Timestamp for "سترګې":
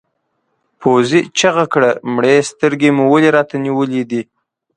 2.51-2.89